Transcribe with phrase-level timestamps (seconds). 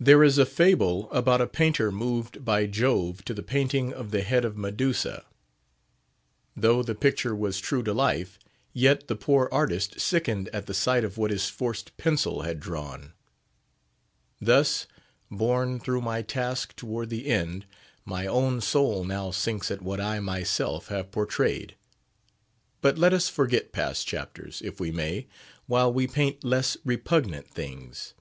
[0.00, 4.22] There is a fable about a painter moved by Jove to the painting of the
[4.22, 5.26] head of Medusa.
[6.56, 8.38] Though the picture was true to the life,
[8.72, 13.12] yet the poor artist sickened at the sight of what his forced pencil had drawn.
[14.40, 14.86] Thus,
[15.30, 17.66] borne through my task toward the end,
[18.06, 21.76] my own soul now sinks at what I myself have portrayed.
[22.80, 25.28] But let us forget past chapters, if we may,
[25.66, 28.14] while we paint less repugnant things.